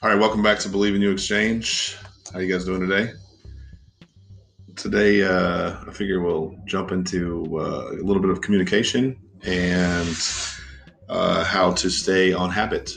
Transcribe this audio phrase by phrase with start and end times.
[0.00, 1.96] All right, welcome back to Believe in You Exchange.
[2.32, 3.14] How you guys doing today?
[4.76, 10.16] Today, uh, I figure we'll jump into uh, a little bit of communication and
[11.08, 12.92] uh, how to stay on habit.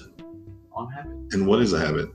[0.73, 1.12] On habit.
[1.32, 2.09] And what is a habit?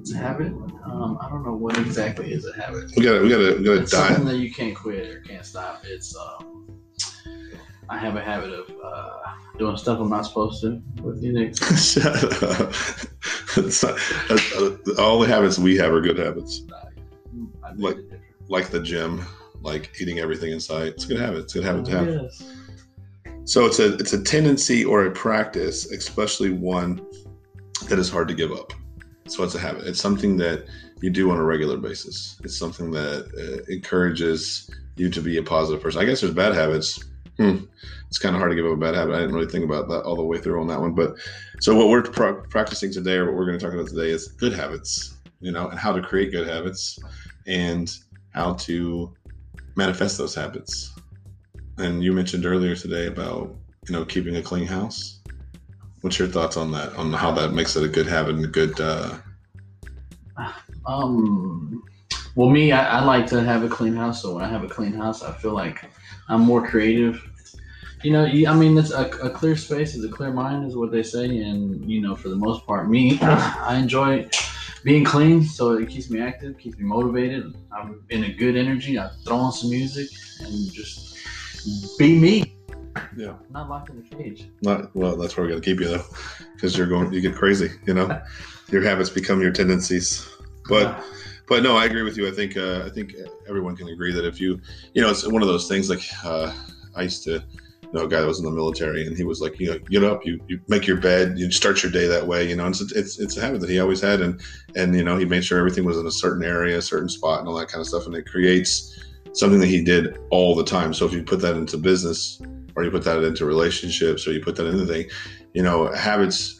[0.00, 0.54] It's a habit.
[0.86, 2.90] Um, I don't know what exactly is a habit.
[2.96, 5.20] We gotta, we got to we got to It's something that you can't quit or
[5.20, 5.82] can't stop.
[5.84, 6.80] It's um,
[7.90, 9.18] I have a habit of uh,
[9.58, 11.34] doing stuff I'm not supposed to with you.
[11.34, 11.58] Nick.
[11.76, 12.72] Shut up.
[13.66, 16.62] It's uh, all the habits we have are good habits,
[17.76, 17.98] Like-
[18.48, 19.22] like the gym,
[19.60, 20.94] like eating everything in sight.
[20.94, 21.40] It's a good habit.
[21.44, 22.08] It's a good habit to have.
[22.08, 22.42] Yes.
[23.44, 27.04] So it's a it's a tendency or a practice, especially one
[27.88, 28.72] that is hard to give up.
[29.26, 29.86] So it's a habit.
[29.86, 30.64] It's something that
[31.02, 32.38] you do on a regular basis.
[32.42, 36.00] It's something that uh, encourages you to be a positive person.
[36.00, 36.98] I guess there's bad habits.
[37.38, 37.58] Hmm.
[38.08, 39.14] It's kind of hard to give up a bad habit.
[39.14, 40.94] I didn't really think about that all the way through on that one.
[40.94, 41.14] But
[41.60, 44.28] so what we're pra- practicing today, or what we're going to talk about today, is
[44.28, 45.14] good habits.
[45.40, 46.98] You know, and how to create good habits,
[47.46, 47.96] and
[48.30, 49.14] how to
[49.76, 50.92] manifest those habits.
[51.78, 53.54] And you mentioned earlier today about
[53.86, 55.20] you know keeping a clean house.
[56.00, 56.92] What's your thoughts on that?
[56.96, 58.80] On how that makes it a good habit and a good.
[58.80, 59.16] Uh,
[60.86, 61.84] Um.
[62.34, 64.22] Well, me, I, I like to have a clean house.
[64.22, 65.84] So when I have a clean house, I feel like
[66.28, 67.22] I'm more creative.
[68.02, 70.92] You know, I mean, it's a, a clear space is a clear mind, is what
[70.92, 71.24] they say.
[71.24, 74.28] And you know, for the most part, me, I enjoy
[74.84, 77.56] being clean, so it keeps me active, keeps me motivated.
[77.72, 78.98] I'm in a good energy.
[78.98, 80.08] I throw on some music
[80.40, 81.16] and just
[81.98, 82.54] be me.
[83.16, 83.34] Yeah.
[83.50, 84.48] Not locked in a cage.
[84.62, 85.16] not well.
[85.16, 86.04] That's where we got to keep you though,
[86.54, 87.12] because you're going.
[87.12, 87.70] You get crazy.
[87.86, 88.20] You know,
[88.70, 90.28] your habits become your tendencies.
[90.68, 91.02] But
[91.48, 92.28] but no, I agree with you.
[92.28, 93.14] I think uh, I think
[93.48, 94.60] everyone can agree that if you
[94.94, 96.52] you know it's one of those things like uh,
[96.94, 97.42] I used to
[97.92, 100.04] know a guy that was in the military and he was like you know get
[100.04, 102.80] up you, you make your bed you start your day that way you know it's,
[102.92, 104.40] it's it's a habit that he always had and
[104.76, 107.40] and you know he made sure everything was in a certain area a certain spot
[107.40, 109.00] and all that kind of stuff and it creates
[109.32, 112.40] something that he did all the time so if you put that into business
[112.76, 115.08] or you put that into relationships or you put that into anything
[115.54, 116.57] you know habits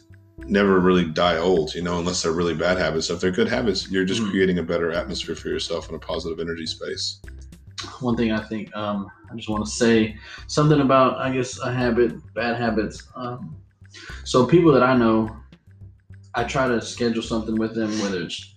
[0.49, 3.47] never really die old you know unless they're really bad habits so if they're good
[3.47, 4.31] habits you're just Mhm.
[4.31, 7.19] creating a better atmosphere for yourself and a positive energy space
[8.01, 10.17] one thing I think um, I just want to say
[10.47, 13.07] something about I guess a habit, bad habits.
[13.15, 13.55] Um,
[14.23, 15.35] so people that I know,
[16.35, 18.55] I try to schedule something with them, whether it's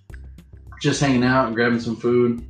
[0.80, 2.44] just hanging out and grabbing some food.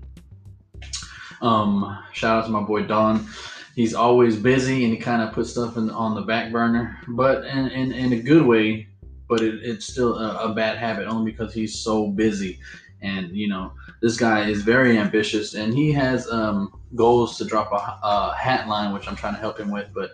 [1.40, 3.26] Um, shout out to my boy Don.
[3.74, 7.44] He's always busy and he kind of puts stuff in, on the back burner, but
[7.44, 8.88] in, in, in a good way.
[9.32, 12.60] But it, it's still a, a bad habit only because he's so busy,
[13.00, 13.72] and you know
[14.02, 18.68] this guy is very ambitious and he has um, goals to drop a, a hat
[18.68, 20.10] line which i'm trying to help him with but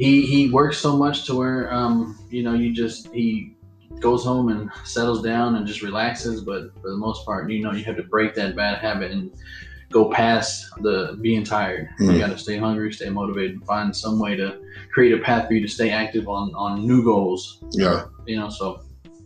[0.00, 3.54] he he works so much to where um, you know you just he
[4.00, 6.40] goes home and settles down and just relaxes.
[6.40, 9.30] But for the most part you know you have to break that bad habit and
[9.92, 12.18] go past the being tired you Mhm.
[12.18, 14.58] got to stay hungry stay motivated and find some way to
[14.92, 18.48] create a path for you to stay active on on new goals yeah you know
[18.48, 18.80] so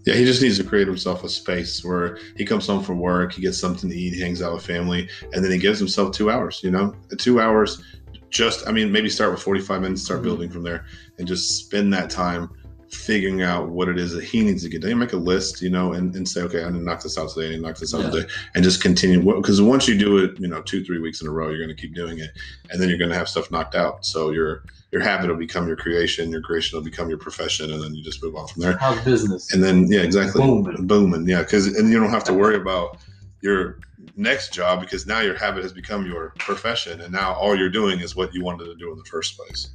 [0.06, 3.32] Yeah, he just needs to create himself a space where he comes home from work,
[3.32, 6.28] he gets something to eat, hangs out with family, and then he gives himself two
[6.30, 6.60] hours.
[6.62, 7.82] You know, two hours.
[8.28, 10.24] Just, I mean, maybe start with forty-five minutes, start Mhm.
[10.24, 10.84] building from there,
[11.18, 12.50] and just spend that time
[12.94, 14.90] figuring out what it is that he needs to get done.
[14.90, 17.30] You make a list, you know, and, and say, okay, I'm gonna knock this out
[17.30, 17.54] today.
[17.54, 18.10] To knock this out Yeah.
[18.10, 19.20] today, and just continue.
[19.20, 21.74] Because once you do it, you know, two, three weeks in a row, you're going
[21.74, 22.30] to keep doing it,
[22.70, 24.04] and then you're going to have stuff knocked out.
[24.06, 27.82] So your your habit will become your creation, your creation will become your profession, and
[27.82, 28.76] then you just move on from there.
[28.78, 30.40] how's business And then, yeah, exactly.
[30.40, 30.86] Booming.
[30.86, 31.28] Booming.
[31.28, 31.42] Yeah.
[31.42, 32.98] Cause, and you don't have to worry about
[33.40, 33.80] your
[34.16, 37.00] next job because now your habit has become your profession.
[37.00, 39.70] And now all you're doing is what you wanted to do in the first place.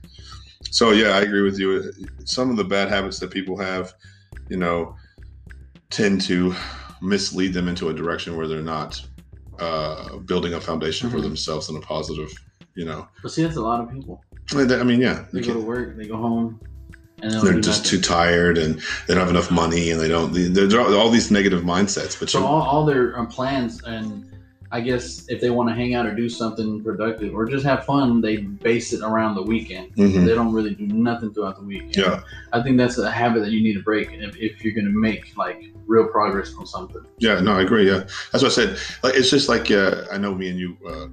[0.64, 1.92] So, yeah, I agree with you.
[2.26, 3.94] Some of the bad habits that people have,
[4.50, 4.96] you know,
[5.90, 6.54] tend to
[7.02, 9.02] mislead them into a direction where they're not
[9.60, 11.24] uh, building a foundation for Mhm.
[11.24, 12.32] themselves in a positive,
[12.76, 13.08] you know.
[13.22, 14.22] but see that's a lot of people
[14.54, 16.60] I mean, yeah, They you go to work, they go home,
[17.22, 18.00] and they're just nothing.
[18.00, 18.76] too tired and
[19.06, 22.18] they don't have enough money and they don't, there's all these negative mindsets.
[22.20, 24.24] But So all, all their um, plans, and
[24.72, 27.86] I guess if they want to hang out or do something productive or just have
[27.86, 29.96] fun, they base it around the weekend.
[29.96, 30.26] Mhm.
[30.26, 31.96] They don't really do nothing throughout the week.
[31.96, 32.22] Yeah.
[32.54, 34.92] I think that's a habit that you need to break if, if you're going to
[34.98, 37.02] make like real progress on something.
[37.18, 37.88] Yeah, no, I agree.
[37.88, 38.78] Yeah, that's what I said.
[39.02, 41.08] Like, it's just like uh, I know me and you uh,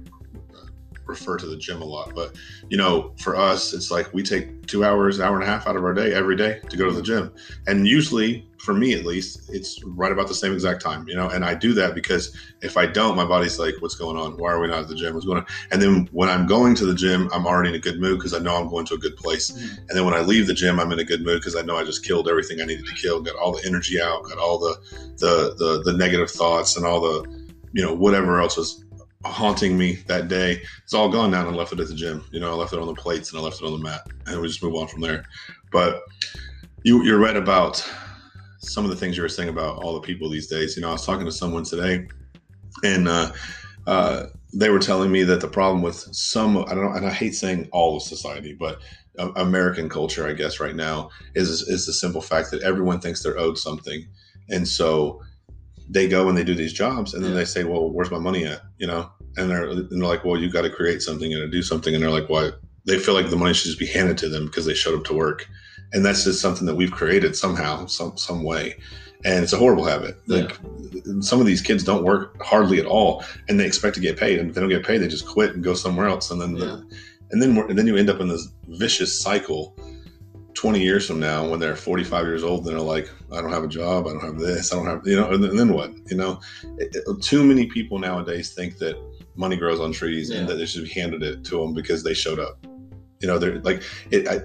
[1.07, 2.35] refer to the gym a lot, but
[2.69, 5.65] you know, for us, it's like we take two hours, an hour and a half
[5.65, 7.31] out of our day every day to go to the gym,
[7.65, 11.29] and usually for me at least, it's right about the same exact time, you know.
[11.29, 14.35] And I do that because if I don't, my body's like, "What's going on?
[14.35, 15.13] Why are we not at the gym?
[15.13, 17.79] What's going on?" And then when I'm going to the gym, I'm already in a
[17.79, 19.51] good mood because I know I'm going to a good place.
[19.51, 19.77] Mhm.
[19.87, 21.77] And then when I leave the gym, I'm in a good mood because I know
[21.77, 24.59] I just killed everything I needed to kill, got all the energy out, got all
[24.59, 24.75] the
[25.23, 28.83] the the, the negative thoughts and all the you know whatever else was
[29.23, 30.61] haunting me that day.
[30.83, 32.25] It's all gone now, and I left it at the gym.
[32.33, 34.01] You know, I left it on the plates and I left it on the mat,
[34.25, 35.23] and we just move on from there.
[35.71, 36.03] But
[36.83, 37.87] you, you're right about
[38.67, 40.75] some of the things you were saying about all the people these days.
[40.75, 42.07] You know, I was talking to someone today,
[42.83, 43.31] and uh,
[43.85, 47.11] uh, they were telling me that the problem with some, I don't know, and I
[47.11, 48.79] hate saying all of society, but
[49.19, 53.23] uh, American culture, I guess, right now is is the simple fact that everyone thinks
[53.23, 54.07] they're owed something,
[54.49, 55.21] and so
[55.89, 57.39] they go and they do these jobs, and then Yeah.
[57.39, 60.39] they say, "Well, where's my money at?" You know, and they're and they're like, "Well,
[60.39, 62.51] you got to create something and do something," and they're like, "Why?"
[62.85, 65.05] They feel like the money should just be handed to them because they showed up
[65.05, 65.47] to work,
[65.93, 68.75] and that's just something that we've created somehow, some some way,
[69.25, 70.17] and it's a horrible habit.
[70.27, 70.57] Like
[71.21, 74.39] some of these kids don't work hardly at all, and they expect to get paid,
[74.39, 76.55] and if they don't get paid, they just quit and go somewhere else, and then
[76.55, 76.65] Yeah.
[76.65, 76.87] the,
[77.31, 79.75] and then and then you end up in this vicious cycle.
[80.53, 83.63] 20 years from now when they're 45 years old and they're like i don't have
[83.63, 84.07] a job.
[84.07, 84.73] I don't have this.
[84.73, 85.91] I don't have you know and then, what?
[86.09, 86.39] You know?
[86.79, 88.95] It- it- too many people nowadays think that
[89.35, 92.15] money grows on trees and that they should be handed it to them because they
[92.15, 92.57] showed up
[93.19, 93.81] you know they're like
[94.11, 94.39] it I,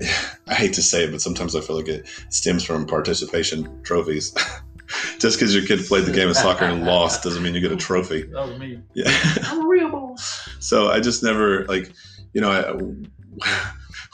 [0.52, 4.34] I hate to say it but sometimes i feel like it stems from participation trophies
[5.18, 7.72] just because your kid played the game of soccer and lost doesn't mean you get
[7.72, 8.80] a trophy That was me.
[8.94, 9.10] yeah
[9.44, 10.48] I'm a real boss.
[10.58, 11.92] so I just never like,
[12.34, 13.46] you know, I,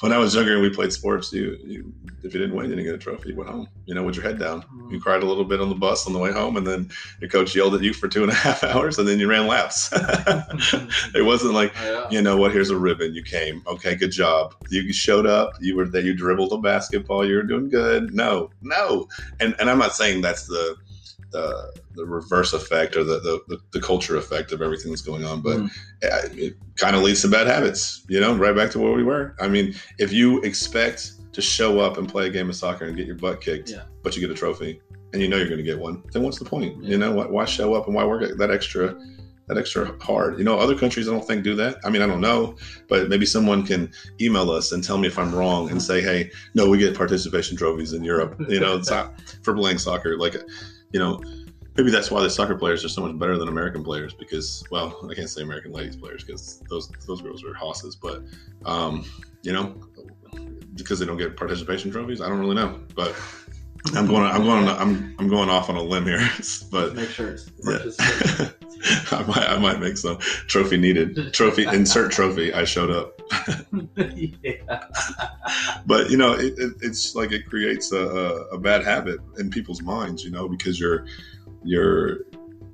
[0.00, 1.92] when I was younger and we played sports, you, you
[2.22, 3.30] if you didn't win, you didn't get a trophy.
[3.30, 4.62] You went home, you know, with your head down.
[4.62, 4.94] Mm-hmm.
[4.94, 6.90] You cried a little bit on the bus on the way home, and then
[7.20, 9.46] your coach yelled at you for two and a half hours, and then you ran
[9.46, 9.90] laps.
[11.14, 12.06] it wasn't like, Yeah.
[12.10, 12.52] you know what?
[12.52, 13.14] Here's a ribbon.
[13.14, 13.62] You came.
[13.66, 14.54] Okay, good job.
[14.70, 15.54] You showed up.
[15.60, 16.02] You were there.
[16.02, 17.26] You dribbled a basketball.
[17.26, 18.14] You were doing good.
[18.14, 19.08] No, no.
[19.40, 20.76] And and I'm not saying that's the
[21.30, 25.40] the, the reverse effect or the, the, the, culture effect of everything that's going on,
[25.42, 25.70] but Mm.
[26.02, 29.02] it, it kind of leads to bad habits, you know, right back to where we
[29.02, 29.34] were.
[29.40, 32.96] I mean, if you expect to show up and play a game of soccer and
[32.96, 33.82] get your butt kicked, Yeah.
[34.02, 34.80] but you get a trophy
[35.12, 36.82] and you know you're going to get one, then what's the point?
[36.82, 36.90] Yeah.
[36.90, 38.94] You know, why, why show up and why work that extra,
[39.48, 40.38] that extra hard?
[40.38, 41.76] You know, other countries I don't think do that.
[41.84, 42.56] I mean, I don't know,
[42.88, 43.90] but maybe someone can
[44.20, 47.56] email us and tell me if I'm wrong and say, hey, no, we get participation
[47.56, 48.36] trophies in Europe.
[48.48, 50.16] You know, it's not for playing soccer.
[50.18, 50.36] Like,
[50.92, 51.20] you know,
[51.76, 54.98] maybe that's why the soccer players are so much better than American players because, well,
[55.10, 58.22] I can't say American ladies players because those those girls are hosses, but
[58.64, 59.04] um,
[59.42, 59.74] you know,
[60.74, 62.20] because they don't get participation trophies.
[62.20, 63.14] I don't really know, but
[63.94, 64.24] I'm going.
[64.24, 64.68] I'm going.
[64.68, 66.28] I'm I'm going off on a limb here,
[66.70, 68.48] but Make sure it's yeah.
[69.10, 71.32] I might I might make some trophy needed.
[71.32, 72.52] Trophy insert trophy.
[72.52, 73.17] I showed up.
[73.96, 74.84] yeah.
[75.86, 77.98] but you know it, it, it's like it creates a,
[78.52, 81.06] a, bad habit in people's minds you know because you're
[81.64, 82.20] you're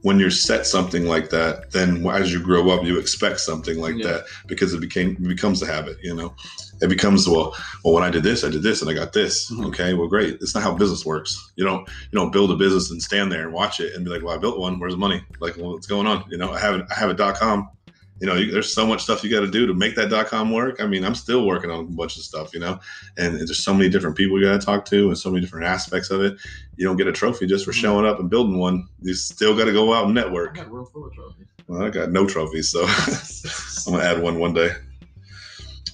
[0.02, 3.96] when you're set something like that then as you grow up you expect something like
[3.96, 4.06] Yeah.
[4.08, 6.34] that because it became it becomes a habit you know.
[6.82, 7.54] It becomes well
[7.84, 9.50] well when i did this i did this and i got this.
[9.50, 9.66] Mhm.
[9.68, 10.34] okay well great.
[10.42, 11.52] It's not how business works.
[11.56, 14.10] You don't you don't build a business and stand there and watch it and be
[14.10, 14.78] like well i built one.
[14.78, 15.22] Where's the money?
[15.40, 16.24] Like well, what's going on?
[16.28, 17.70] You know i have it i have a dot com
[18.20, 20.26] you know, you, there's so much stuff you got to do to make that dot
[20.26, 20.80] com work.
[20.80, 22.78] I mean, I'm still working on a bunch of stuff, you know,
[23.16, 25.66] and there's so many different people you got to talk to and so many different
[25.66, 26.36] aspects of it.
[26.76, 27.80] You don't get a trophy just for Mhm.
[27.80, 28.86] showing up and building one.
[29.02, 30.54] You still got to go out and I network.
[30.54, 31.46] got a room full of trophies.
[31.66, 32.84] Well, I got no trophies, so
[33.86, 34.70] I'm gonna add one one day.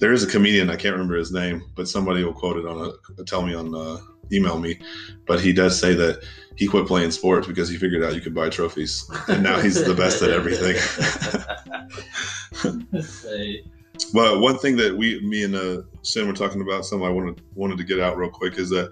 [0.01, 2.91] There is a comedian I can't remember his name, but somebody will quote it on
[3.17, 3.99] a tell me on uh,
[4.33, 4.79] email me.
[5.27, 6.23] But he does say that
[6.57, 9.83] he quit playing sports because he figured out you could buy trophies, and now he's
[9.85, 10.75] the best at everything.
[14.13, 17.41] But one thing that we, me and uh, Sin were talking about, something I wanted
[17.55, 18.91] wanted to get out real quick is that,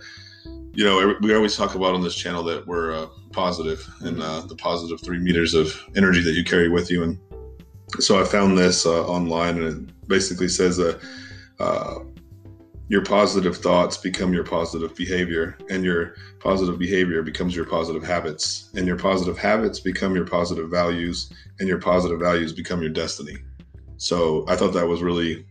[0.74, 4.42] you know, we always talk about on this channel that we're uh, positive and uh,
[4.42, 7.04] the positive three meters of energy that you carry with you.
[7.04, 7.20] And
[8.00, 11.00] so I found this uh, online, and it basically says that
[11.60, 11.96] uh,
[12.88, 18.70] your positive thoughts become your positive behavior, and your positive behavior becomes your positive habits,
[18.76, 23.38] and your positive habits become your positive values, and your positive values become your destiny.
[23.98, 25.46] So I thought that was really,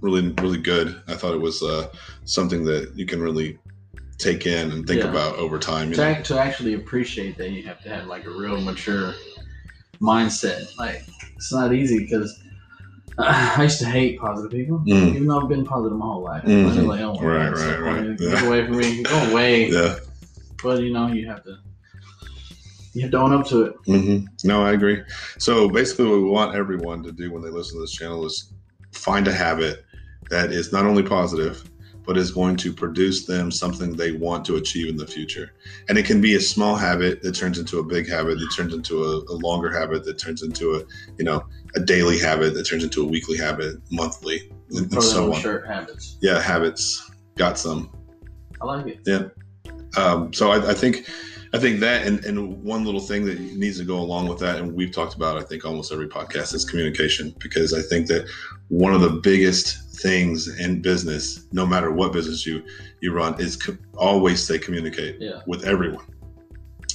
[0.00, 1.00] really, really good.
[1.08, 1.88] I thought it was uh,
[2.24, 3.58] something that you can really
[4.18, 5.10] take in and think Yeah.
[5.10, 5.90] about over time.
[5.90, 6.22] You to, know?
[6.22, 9.14] to actually appreciate that, you have to have like a real mature
[10.00, 10.76] mindset.
[10.78, 11.04] Like
[11.36, 12.38] it's not easy because
[13.18, 15.14] I used to hate positive people, Mm.
[15.14, 16.44] even though I've been positive my whole life.
[16.44, 16.86] Mhm.
[16.86, 17.96] Like, oh, Right, right, so right.
[17.96, 18.16] funny.
[18.20, 18.30] Yeah.
[18.32, 19.02] Get away from me.
[19.02, 19.70] Go away.
[19.70, 19.96] Yeah.
[20.62, 21.58] But you know, you have to.
[22.94, 23.74] You have to own up to it.
[23.86, 25.02] hmm No, I agree.
[25.38, 28.52] So basically, what we want everyone to do when they listen to this channel is
[28.92, 29.84] find a habit
[30.30, 31.62] that is not only positive,
[32.06, 35.52] but is going to produce them something they want to achieve in the future.
[35.88, 38.72] And it can be a small habit that turns into a big habit, that turns
[38.72, 40.82] into a, a longer habit, that turns into a,
[41.18, 41.44] you know,
[41.74, 45.40] a daily habit, that turns into a weekly habit, monthly, and, and so on.
[45.40, 46.16] Shirt habits.
[46.22, 47.10] Yeah, habits.
[47.36, 47.90] Got some.
[48.60, 49.00] I like it.
[49.04, 49.28] Yeah.
[49.96, 51.08] Um, so I, I think
[51.52, 54.58] I think that and, and one little thing that needs to go along with that,
[54.58, 58.26] and we've talked about, I think almost every podcast is communication, because I think that
[58.68, 62.62] one of the biggest things in business, no matter what business you
[63.00, 65.40] you run, is co- always say communicate Yeah.
[65.46, 66.04] with everyone.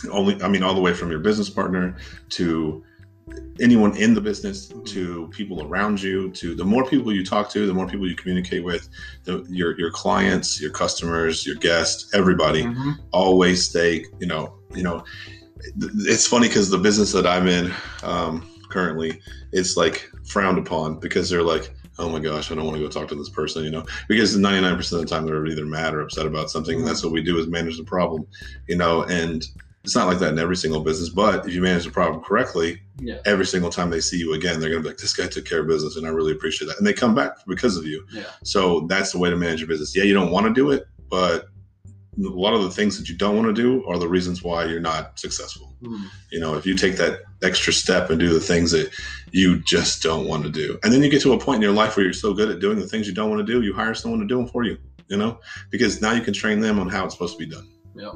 [0.09, 1.95] Only, I mean, all the way from your business partner
[2.29, 2.83] to
[3.61, 4.85] anyone in the business Mhm.
[4.87, 8.15] to people around you to the more people you talk to the more people you
[8.15, 8.89] communicate with
[9.23, 12.97] the, your your clients your customers your guests everybody Mhm.
[13.11, 15.03] always stay you know you know
[16.13, 17.71] it's funny because the business that i'm in
[18.03, 19.21] um, currently
[19.53, 22.89] it's like frowned upon because they're like oh my gosh i don't want to go
[22.89, 26.01] talk to this person you know because 99% of the time they're either mad or
[26.01, 26.87] upset about something and mm-hmm.
[26.87, 28.25] that's what we do is manage the problem
[28.67, 29.45] you know and
[29.83, 32.81] it's not like that in every single business but if you manage the problem correctly
[32.99, 33.19] Yeah.
[33.25, 35.45] every single time they see you again they're going to be like this guy took
[35.45, 38.05] care of business and i really appreciate that and they come back because of you
[38.11, 38.23] Yeah.
[38.43, 39.95] so that's the way to manage your business.
[39.95, 41.47] Yeah, you don't want to do it, but
[42.17, 44.65] a lot of the things that you don't want to do are the reasons why
[44.65, 45.75] you're not successful.
[45.81, 46.05] Mhm.
[46.31, 48.91] You know, if you take that extra step and do the things that
[49.31, 51.71] you just don't want to do, and then you get to a point in your
[51.73, 53.73] life where you're so good at doing the things you don't want to do, you
[53.73, 54.77] hire someone to do them for you.
[55.07, 55.39] You know,
[55.71, 57.67] because now you can train them on how it's supposed to be done.
[57.95, 58.13] Yep.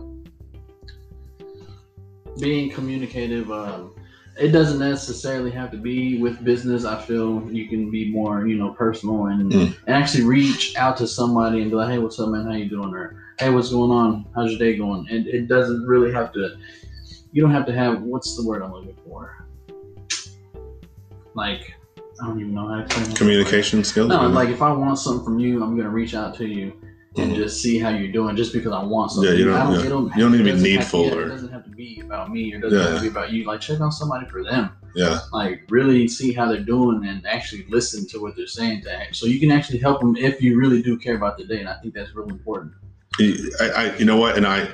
[2.40, 3.92] Being communicative, um,
[4.40, 6.86] it doesn't necessarily have to be with business.
[6.86, 9.76] I feel you can be more, you know, personal and, Mm.
[9.88, 12.46] and actually reach out to somebody and be like, "Hey, what's up, man?
[12.46, 14.26] How you doing?" Or "Hey, what's going on?
[14.36, 16.56] How's your day going?" And it doesn't really have to.
[17.32, 19.46] You don't have to have what's the word I'm looking for?
[21.34, 21.74] Like,
[22.22, 23.16] I don't even know how to explain it.
[23.18, 24.10] Communication skills.
[24.10, 26.72] No, like if I want something from you, I'm gonna reach out to you
[27.18, 27.36] and Mhm.
[27.36, 29.34] just see how you're doing, just because I want something.
[29.34, 29.90] Yeah, you don't- I yeah.
[29.90, 31.70] Don't, You don't need to be doesn't have needful yeah, or- it doesn't have to
[31.72, 33.44] be about me or doesn't have to be about you.
[33.46, 34.70] Like check on somebody for them.
[34.96, 38.94] yeah, Like really see how they're doing and actually listen to what they're saying to
[38.98, 39.18] act.
[39.18, 41.68] So you can actually help them if you really do care about the day, and
[41.68, 42.72] I think that's really important.
[43.20, 44.68] I, I, you know what, and I,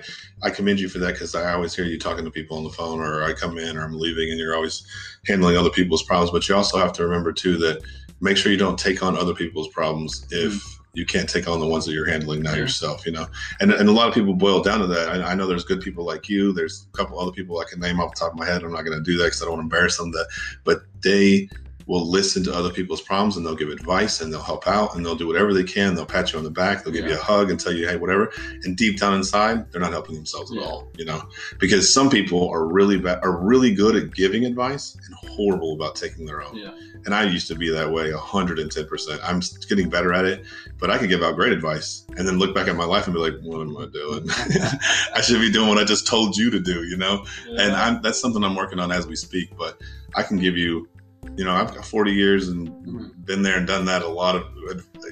[0.43, 2.69] I commend you for that because I always hear you talking to people on the
[2.69, 4.85] phone, or I come in, or I'm leaving, and you're always
[5.27, 6.31] handling other people's problems.
[6.31, 7.83] But you also have to remember too that
[8.21, 10.79] make sure you don't take on other people's problems if mm.
[10.93, 12.59] you can't take on the ones that you're handling now Yeah.
[12.61, 13.05] yourself.
[13.05, 13.27] You know,
[13.59, 15.09] and and a lot of people boil down to that.
[15.09, 16.53] I, I know there's good people like you.
[16.53, 18.63] There's a couple other people I can name off the top of my head.
[18.63, 20.11] I'm not going to do that because I don't want to embarrass them.
[20.11, 20.27] That,
[20.63, 21.49] but they
[21.87, 25.05] will listen to other people's problems and they'll give advice and they'll help out and
[25.05, 25.95] they'll do whatever they can.
[25.95, 26.83] They'll pat you on the back.
[26.83, 28.31] They'll give you a hug and tell you, hey, whatever
[28.63, 30.63] and deep down inside they're not helping themselves at Yeah.
[30.63, 31.21] all you know
[31.59, 35.95] because some people are really bad are really good at giving advice and horrible about
[35.95, 36.71] taking their own Yeah.
[37.05, 40.45] and i used to be that way 110% i'm getting better at it
[40.79, 43.13] but i could give out great advice and then look back at my life and
[43.13, 44.25] be like what am i doing
[45.15, 48.01] i should be doing what i just told you to do you know and I'm,
[48.01, 49.79] that's something i'm working on as we speak but
[50.15, 50.87] i can give you
[51.37, 53.25] you know i've got 40 years and Mhm.
[53.25, 54.43] been there and done that a lot of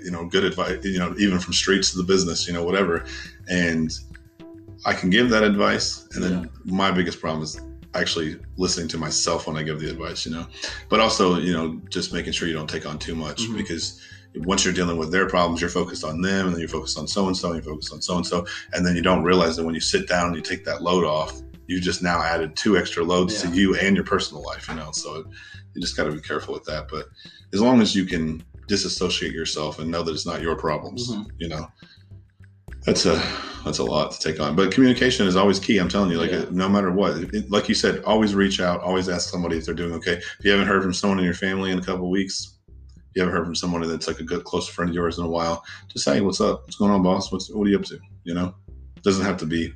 [0.04, 3.06] you know good advice you know even from streets to the business you know whatever
[3.48, 3.92] and
[4.86, 7.60] i can give that advice and then my biggest problem is
[7.96, 10.46] actually listening to myself when i give the advice you know
[10.90, 13.58] but also you know just making sure you don't take on too much Mhm.
[13.58, 14.00] because
[14.36, 17.08] once you're dealing with their problems you're focused on them and then you're focused on
[17.08, 19.56] so and so and you're focused on so and so and then you don't realize
[19.56, 22.56] that when you sit down and you take that load off you just now added
[22.56, 23.50] two extra loads Yeah.
[23.50, 25.26] to you and your personal life you know so
[25.74, 27.06] you just got to be careful with that but
[27.54, 31.26] as long as you can disassociate yourself and know that it's not your problems Mhm.
[31.38, 31.68] you know
[32.86, 33.22] that's a
[33.66, 34.56] that's a lot to take on.
[34.56, 36.46] But communication is always key i'm telling you like Yeah.
[36.50, 39.74] no matter what it, like you said always reach out always ask somebody if they're
[39.76, 40.14] doing okay.
[40.14, 43.04] If you haven't heard from someone in your family in a couple of weeks if
[43.16, 45.30] you haven't heard from someone that's like a good close friend of yours in a
[45.30, 46.62] while just say what's up?
[46.64, 47.32] What's going on boss?
[47.32, 48.00] What's what are you up to?
[48.24, 48.56] You know?
[48.96, 49.74] It doesn't have to be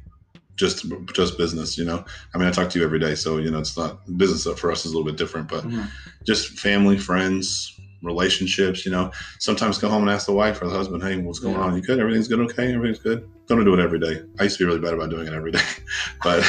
[0.55, 3.49] just just business you know i mean i talk to you every day so you
[3.49, 5.87] know it's not business for us is a little bit different but Mhm.
[6.25, 8.85] just family, friends, relationships.
[8.85, 11.55] You know, sometimes go home and ask the wife or the husband, "Hey, what's going
[11.55, 11.61] Yeah.
[11.63, 11.75] on?
[11.75, 11.99] You good?
[11.99, 12.39] Everything's good?
[12.41, 14.21] Okay, everything's good." Don't do it every day.
[14.39, 15.61] I used to be really bad about doing it every day,
[16.23, 16.43] but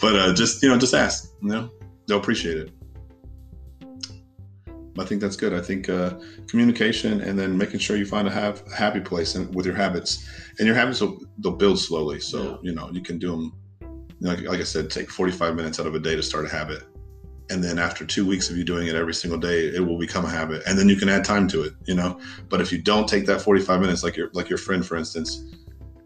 [0.00, 1.28] but uh, just you know, just ask.
[1.42, 1.70] You know,
[2.06, 2.70] they'll appreciate it.
[4.98, 5.54] I think that's good.
[5.54, 6.14] I think uh,
[6.48, 9.74] communication and then making sure you find a, have, a happy place in, with your
[9.74, 12.20] habits, and your habits will they'll build slowly.
[12.20, 12.56] So Yeah.
[12.62, 13.52] you know you can do them.
[14.20, 16.84] Like, like I said, take 45 minutes out of a day to start a habit
[17.50, 20.24] and then after two weeks of you doing it every single day it will become
[20.24, 22.18] a habit and then you can add time to it you know
[22.48, 25.42] but if you don't take that 45 minutes like your like your friend for instance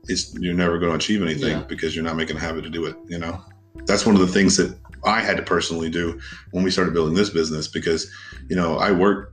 [0.09, 1.64] it's you're never going to achieve anything Yeah.
[1.64, 3.38] because you're not making a habit to do it you know
[3.85, 6.20] that's one of the things that i had to personally do
[6.50, 8.10] when we started building this business because
[8.48, 9.32] you know i work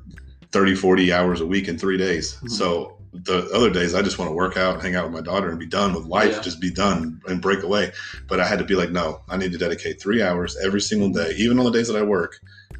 [0.52, 2.50] 30 40 hours a week in three days Mhm.
[2.52, 5.48] so the other days I just want to work out, hang out with my daughter,
[5.52, 6.32] and be done with life.
[6.32, 6.42] Yeah.
[6.42, 7.92] Just be done and break away.
[8.28, 11.10] But I had to be like, no, I need to dedicate three hours every single
[11.10, 12.40] day, even on the days that I work,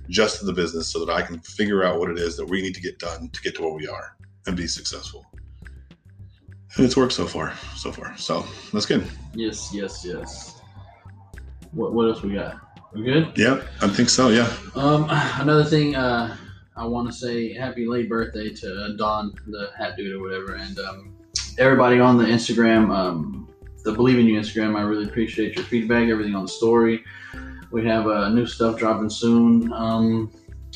[0.10, 2.64] just to the business, so that I can figure out what it is that we
[2.64, 5.24] need to get done to get to where we are and be successful.
[6.78, 8.18] And it's worked so far, so far.
[8.18, 9.06] So that's good.
[9.36, 10.60] Yes, yes, yes.
[11.74, 12.56] What what else we got?
[12.94, 13.36] We good?
[13.36, 14.30] Yep, I think so.
[14.30, 14.52] Yeah.
[14.76, 16.38] Um, another thing, uh,
[16.76, 20.78] I want to say happy late birthday to Don, the hat dude or whatever, and
[20.80, 21.16] um,
[21.58, 23.50] everybody on the Instagram, um,
[23.84, 24.78] the Believe in You Instagram.
[24.78, 27.04] I really appreciate your feedback, everything on the story.
[27.72, 29.74] We have uh, new stuff dropping soon.
[29.74, 30.32] Um,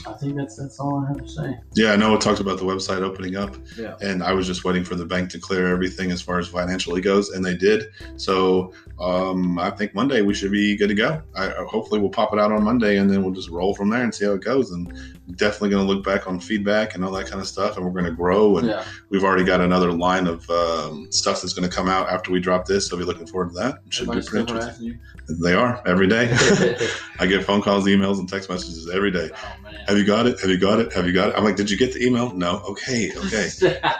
[0.06, 1.58] I think that's that's all I have to say.
[1.75, 3.96] Yeah, I know it talked about the website opening up, Yeah.
[4.01, 7.01] and I was just waiting for the bank to clear everything as far as financially
[7.01, 7.88] goes, and they did.
[8.16, 11.22] So um, I think Monday we should be good to go.
[11.36, 14.04] I- hopefully we'll pop it out on Monday, and then we'll just roll from there
[14.04, 14.72] and see how it goes.
[14.72, 14.94] And
[15.36, 17.91] definitely going to look back on feedback and all that kind of stuff, and we're
[17.91, 18.57] going to grow.
[18.57, 18.84] And Yeah.
[19.10, 22.39] we've already got another line of um, stuff that's going to come out after we
[22.39, 22.88] drop this.
[22.88, 23.79] So be looking forward to that.
[23.86, 25.00] It should Everybody be pretty interesting.
[25.41, 26.29] They are every day.
[27.19, 29.29] I get phone calls, emails, and text messages every day.
[29.34, 29.55] oh.
[29.88, 30.39] Have you got it?
[30.39, 30.93] Have you got it?
[30.93, 31.36] Have you got it?
[31.38, 32.34] I'm like, did you get the email?
[32.34, 32.60] No.
[32.69, 33.12] Okay.
[33.25, 33.50] Okay.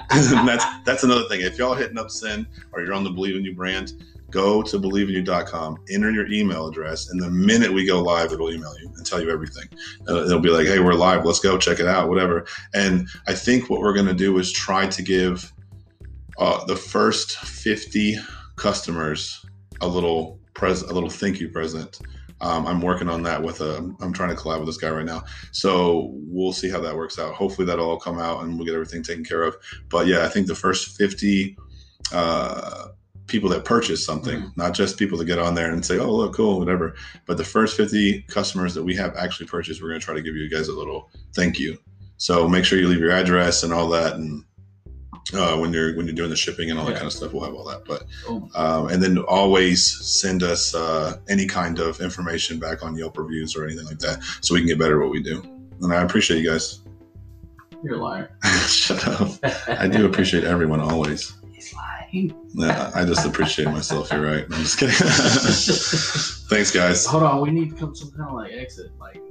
[0.10, 1.42] that's that's another thing.
[1.42, 3.94] If y'all hitting up Send or you're on the Believe in You brand,
[4.32, 8.74] go to believeinu.com, enter your email address, and the minute we go live, it'll email
[8.80, 9.68] you and tell you everything.
[10.08, 11.26] Uh, it'll be like, hey, we're live.
[11.26, 12.46] Let's go check it out, whatever.
[12.74, 15.52] And I think what we're going to do is try to give
[16.38, 18.18] uh, the first 50
[18.56, 19.46] customers
[19.82, 22.00] a little pres a little thank you present.
[22.42, 23.78] Um, I'm working on that with a.
[24.00, 27.18] I'm trying to collab with this guy right now, so we'll see how that works
[27.18, 27.34] out.
[27.34, 29.56] Hopefully, that'll all come out and we'll get everything taken care of.
[29.90, 31.58] But yeah, I think the first 50
[32.12, 32.88] uh,
[33.28, 36.34] people that purchase something, not just people that get on there and say, "Oh, look,
[36.34, 40.06] cool, whatever," but the first 50 customers that we have actually purchased, we're going to
[40.06, 41.78] try to give you guys a little thank you.
[42.18, 44.44] So make sure you leave your address and all that, and
[45.34, 46.98] uh, when you're when you're doing the shipping and all that Yeah.
[47.00, 47.84] kind of stuff, we'll have all that.
[47.86, 48.06] But
[48.56, 49.86] um, and then always
[50.20, 54.24] send us uh, any kind of information back on Yelp reviews or anything like that,
[54.42, 55.42] so we can get better at what we do.
[55.82, 56.80] And I appreciate you guys.
[57.84, 58.32] you're a liar.
[58.68, 59.30] Shut up.
[59.68, 61.34] I do appreciate everyone always.
[62.10, 62.32] He's.
[62.54, 64.12] Yeah, I just appreciate myself.
[64.12, 64.46] You're right.
[64.46, 64.96] I'm just kidding.
[66.50, 67.06] Thanks, guys.
[67.06, 68.92] Hold on, we need to come some kind of like exit.
[69.00, 69.22] Like,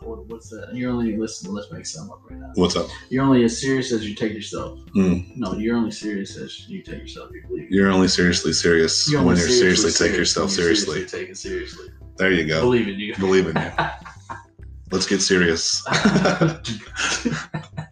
[0.00, 0.74] what, what's that?
[0.74, 1.52] You're only listen.
[1.52, 2.50] Let's make some up right now.
[2.54, 2.88] What's up?
[3.10, 4.78] You're only as serious as you take yourself.
[4.96, 5.36] Mm.
[5.36, 7.30] No, you're only serious as you take yourself.
[7.32, 7.70] You believe.
[7.70, 11.06] You're only seriously serious You're when only you seriously take serious yourself when you seriously.
[11.06, 11.88] Take it seriously.
[12.16, 12.60] There you go.
[12.60, 13.14] Believe in you.
[13.16, 13.70] Believe in you.
[14.90, 15.84] Let's get serious.